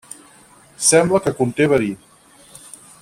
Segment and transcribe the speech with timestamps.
[0.87, 1.93] Sembla que conté verí.